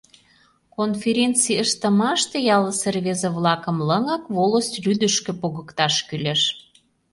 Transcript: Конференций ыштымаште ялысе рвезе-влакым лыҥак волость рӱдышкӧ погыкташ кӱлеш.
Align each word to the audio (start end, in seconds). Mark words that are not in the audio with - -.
Конференций 0.75 1.57
ыштымаште 1.63 2.37
ялысе 2.55 2.89
рвезе-влакым 2.95 3.77
лыҥак 3.87 4.23
волость 4.35 4.79
рӱдышкӧ 4.83 5.31
погыкташ 5.41 5.95
кӱлеш. 6.07 6.41